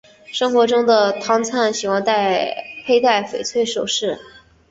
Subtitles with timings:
[0.31, 4.19] 生活中的汤灿喜欢佩戴翡翠首饰。